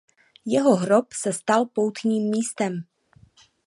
Jeho 0.53 0.75
hrob 0.75 1.13
se 1.13 1.31
stal 1.33 1.65
poutním 1.65 2.29
místem. 2.29 2.83